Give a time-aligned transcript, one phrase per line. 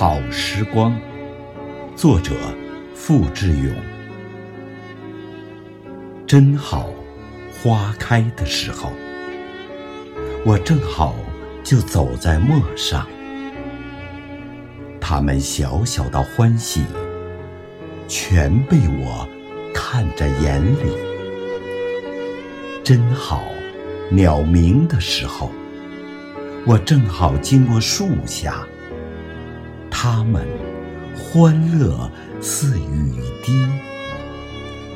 [0.00, 0.98] 好时光，
[1.94, 2.32] 作者
[2.94, 3.70] 付志勇。
[6.26, 6.88] 真好，
[7.52, 8.90] 花开的时候，
[10.42, 11.14] 我正好
[11.62, 13.06] 就走在陌上。
[14.98, 16.86] 他们小小的欢喜，
[18.08, 19.28] 全被我
[19.74, 20.96] 看在眼里。
[22.82, 23.44] 真好，
[24.08, 25.50] 鸟鸣的时候，
[26.64, 28.66] 我正好经过树下。
[30.02, 30.48] 他们
[31.14, 33.52] 欢乐似雨滴，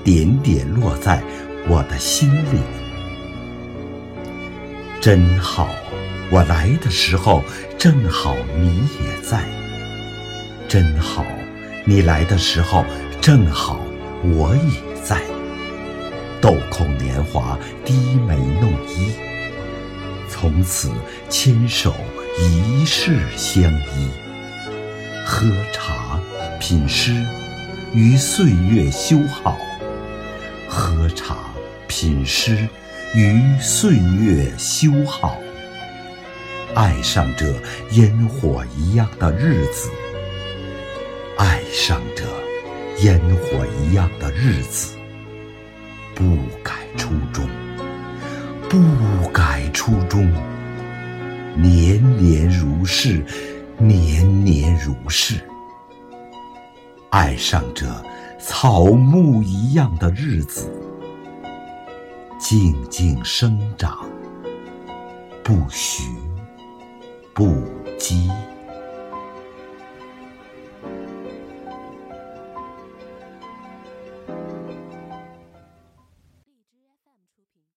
[0.03, 1.23] 点点落在
[1.69, 2.59] 我的心里。
[5.03, 5.69] 真好，
[6.31, 7.45] 我来的时候
[7.77, 9.45] 正好你也在。
[10.67, 11.23] 真好，
[11.85, 12.83] 你来的时候
[13.21, 13.79] 正好
[14.23, 15.21] 我也在。
[16.41, 17.93] 豆蔻年华，低
[18.27, 19.13] 眉弄衣，
[20.31, 20.91] 从此
[21.29, 21.93] 牵手
[22.41, 24.09] 一世相依。
[25.27, 26.21] 喝茶，
[26.61, 27.25] 品诗，
[27.95, 29.57] 于岁月修好；
[30.69, 31.37] 喝茶，
[31.89, 32.69] 品诗，
[33.15, 35.39] 于岁月修好。
[36.75, 37.47] 爱上这
[37.93, 39.89] 烟火一样的日子，
[41.39, 42.25] 爱上这
[43.03, 44.95] 烟火一样的日子，
[46.15, 47.49] 不改初衷，
[48.69, 50.31] 不改初衷，
[51.57, 53.25] 年年如是。
[53.79, 55.41] 年年如是，
[57.11, 57.87] 爱上这
[58.39, 60.71] 草木一样的日子，
[62.39, 63.99] 静静生长，
[65.43, 66.05] 不徐
[67.35, 67.74] 不。